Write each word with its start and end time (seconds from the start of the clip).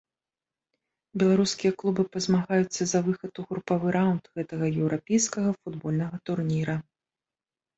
Беларускія 1.23 1.71
клубы 1.81 2.05
пазмагаюцца 2.15 2.83
за 2.91 2.99
выхад 3.09 3.33
у 3.43 3.47
групавы 3.51 3.87
раўнд 3.97 4.23
гэтага 4.39 4.65
еўрапейскага 4.81 5.51
футбольнага 5.61 6.17
турніра. 6.31 6.75